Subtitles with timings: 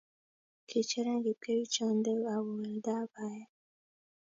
[0.67, 3.49] Kicheran kipkerichonde awo weldab baet